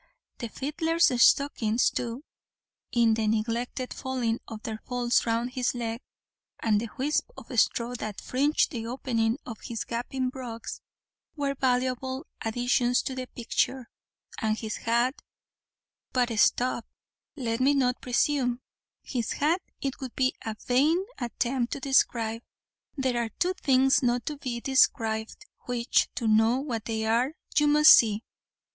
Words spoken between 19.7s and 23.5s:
it would be a vain attempt to describe. There are